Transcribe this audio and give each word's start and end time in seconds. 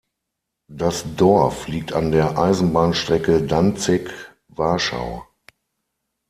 Das 0.71 1.05
Dorf 1.15 1.67
liegt 1.67 1.93
an 1.93 2.09
der 2.11 2.35
Eisenbahnstrecke 2.39 3.43
Danzig–Warschau. 3.45 5.27